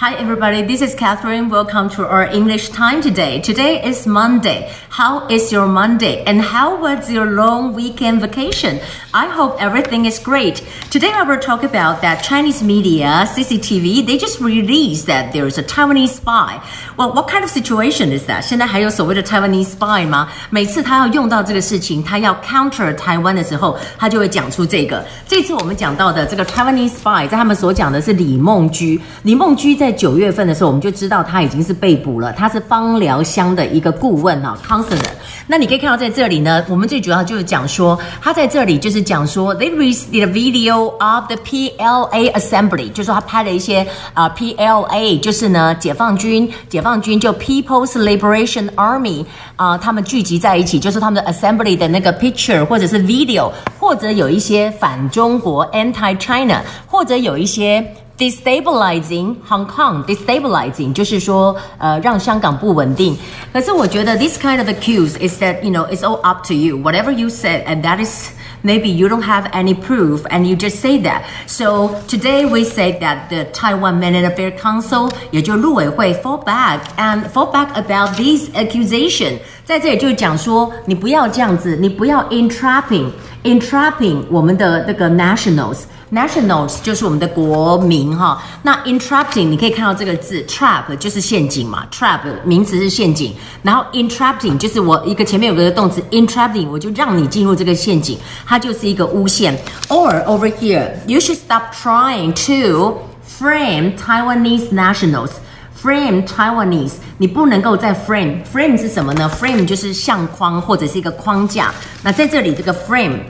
[0.00, 1.48] Hi everybody, this is Catherine.
[1.48, 3.40] Welcome to our English time today.
[3.40, 4.72] Today is Monday.
[4.90, 6.22] How is your Monday?
[6.22, 8.78] And how was your long weekend vacation?
[9.12, 10.62] I hope everything is great.
[10.92, 15.58] Today I will talk about that Chinese media, CCTV, they just released that there is
[15.58, 16.60] a Taiwanese spy.
[16.96, 18.42] Well, what kind of situation is that?
[18.42, 20.28] 现在还有所谓的 Taiwanese spy 吗？
[20.50, 23.50] 每次他要用到这个事情，他要 counter the Taiwanese
[26.90, 29.87] spy，在他们所讲的是李孟居，李孟居在。
[29.88, 32.30] 在九月份的时候，我们就知道他已经是被捕了。
[32.34, 35.00] 他是芳疗香的一个顾问哈，counselor。
[35.46, 49.24] 那你可以看到在这里呢，我们最主要就是讲说，他在这里就是讲说，they released video of the PLA assembly，就是说他拍了一些啊 PLA，就是呢解放军，解放军就 People's Liberation Army
[49.56, 57.82] 啊，他们聚集在一起，就是他们的 assembly 的那个 picture 或者是 video，或者有一些反中国 anti China，或者有一些。
[58.17, 63.17] destabilizing Hong Kong, destabilizing 就是说，呃，让香港不稳定。
[63.51, 66.77] 可是我觉得 this kind of accuse is that you know it's all up to you.
[66.77, 68.29] Whatever you said, and that is
[68.63, 71.23] maybe you don't have any proof, and you just say that.
[71.47, 77.51] So today we say that the Taiwan Men Affairs Council 也就陆委会 fall back and fall
[77.51, 79.39] back about these accusation.
[79.65, 83.09] 在这里就讲说，你不要这样子，你不要 entrapping
[83.43, 85.79] entrapping 我们的那个 nationals。
[86.12, 99.54] Nationals 就是我们的国民哈，那 entrapping 你可以看到这个字 trap 就是陷阱嘛，trap 名词是陷阱，然后 entrapping 就是我一个前面有个动词 entrapping，我就让你进入这个陷阱，它就是一个诬陷。
[99.88, 105.30] Or over here, you should stop trying to frame Taiwanese nationals.
[105.80, 108.42] Frame Taiwanese，你不能够再 frame。
[108.52, 111.72] Frame 是什么呢？Frame 就是相框或者是一个框架。
[112.02, 113.20] 那在这里这个 frame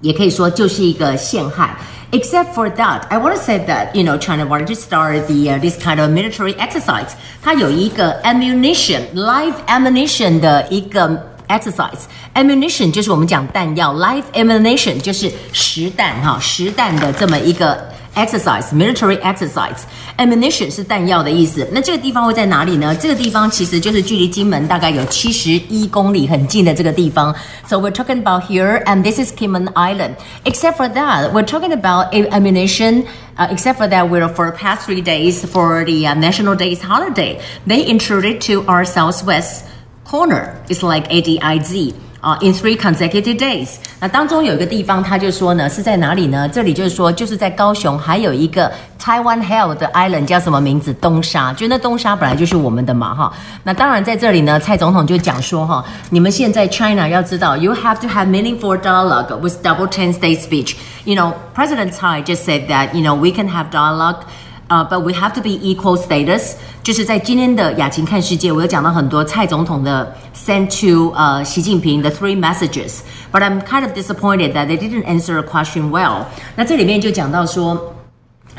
[0.00, 1.76] 也可以说就是一个陷害。
[2.12, 5.58] Except for that, I want to say that you know China wanted to start the uh,
[5.60, 7.10] this kind of military exercise.
[7.42, 12.04] 它有一个 ammunition, live ammunition 的一个 exercise.
[12.34, 17.84] Ammunition 就是我们讲弹药，live ammunition 就是实弹哈，实弹的这么一个。
[18.14, 19.80] exercise military exercise
[20.18, 21.66] ammunition 是弹药的意思。
[21.72, 22.94] 那这个地方会在哪里呢？
[22.96, 27.34] 这个地方其实就是距离金门大概有七十一公里很近的这个地方。
[27.66, 30.16] So we're talking about here, and this is Kinmen Island.
[30.44, 33.04] Except for that, we're talking about ammunition.
[33.36, 36.80] Uh, except for that, we're for the past three days for the uh, National Days
[36.80, 37.38] holiday.
[37.66, 39.66] They intruded to our southwest
[40.04, 40.54] corner.
[40.68, 41.92] It's like ADIZ.
[42.22, 43.78] 啊，in three consecutive days。
[44.01, 46.49] 那当中有一个地方，他就说呢，是在哪里呢？
[46.49, 50.91] 这里就是说，就是在高雄，还有一个 Taiwan Hell 的 island 叫什么名字？
[50.95, 51.53] 东沙。
[51.53, 53.31] 就那东沙本来就是我们的嘛，哈。
[53.63, 60.73] 那当然在这里呢，蔡总统就讲说，哈，你们现在 China 要知道，you have to have meaningful dialogue with double ten state speech。
[61.05, 64.21] You know, President Tsai just said that, you know, we can have dialogue.
[64.70, 66.54] Uh, but we have to be equal status。
[66.82, 75.90] 就是在今天的雅琴看世界，我有讲到很多蔡总统的 sent to 呃习近平的 three messages。But I'm kind of disappointed that they didn't answer a question
[75.90, 76.24] well。
[76.56, 77.92] 那这里面就讲到说。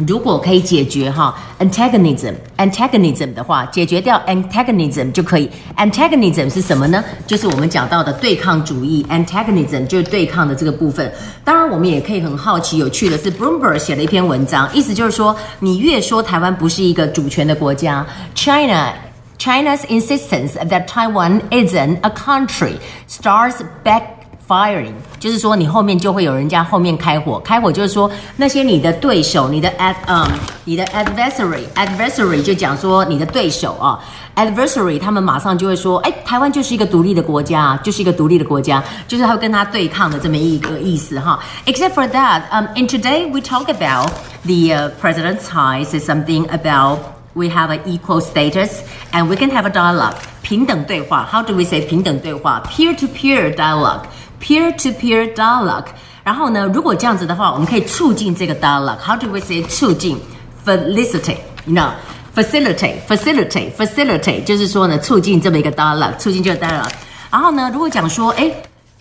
[0.06, 5.48] 如果可以解决哈 antagonism antagonism 的话，解决掉 antagonism 就可以。
[5.76, 7.04] antagonism 是什么呢？
[7.26, 9.04] 就是我们讲到的对抗主义。
[9.10, 11.12] antagonism 就是对抗的这个部分。
[11.44, 18.04] 当然，我们也可以很好奇、有趣的是，Bloomberg 写了一篇文章，意思就是说，你越说台湾不是一个主权的国家
[18.34, 18.94] ，China
[19.38, 22.76] China's insistence that Taiwan isn't a country
[23.08, 24.02] starts back.
[24.51, 30.25] Firing 就是说，你后面就会有人家后面开火，开火就是说那些你的对手，你的 ad 嗯，
[30.63, 33.99] 你的 adversary，adversary 就讲说你的对手啊，
[34.38, 41.38] adversary 他们马上就会说，哎，台湾就是一个独立的国家，就是一个独立的国家，就是他会跟他对抗的这么一个意思哈。
[41.65, 44.11] Except for that, um, in today we talk about
[44.45, 46.99] the uh, president's high says something about
[47.33, 48.79] we have an equal status
[49.11, 50.15] and we can have a dialogue.
[50.41, 52.63] 平等对话，How do we say 平等对话？
[52.69, 54.03] Peer-to-peer dialogue。
[54.41, 55.85] peer-to-peer dialogue。
[56.23, 60.17] 然后呢，如果这样子的话，我们可以促进这个 dialogue。How do we say 促进？
[60.65, 66.91] Facilitate，you know。facilitate facilitate facilitate 就是说呢，促进这么一个 dialogue，促进这个 dialogue。
[67.31, 68.51] 然后呢，如果讲说，哎，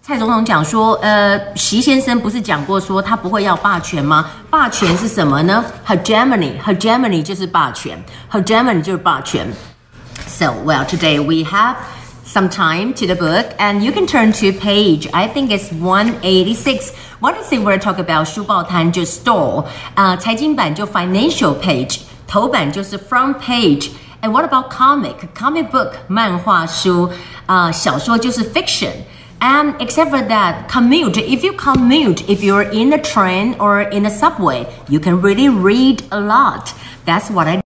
[0.00, 4.31] 蔡总统讲说，呃，习先生不是讲过说他不会要霸权吗？
[4.49, 5.62] 霸权是什么呢？
[5.87, 9.46] hegemony，hegemony 就是霸权，hegemony 就是霸权。
[10.26, 11.75] So well, today we have
[12.31, 16.93] some time to the book and you can turn to page I think it's 186
[17.20, 19.64] 186 we're talk about 书报摊就 store
[19.94, 23.90] 啊、uh, 财经版就 financial page 头版就是 front page
[24.23, 27.11] and what about comic comic book 漫画书
[27.46, 28.93] 啊、uh, 小说就是 fiction
[29.40, 31.19] and except for that, commute.
[31.19, 35.49] If you commute, if you're in a train or in a subway, you can really
[35.49, 36.73] read a lot.
[37.05, 37.61] That's what I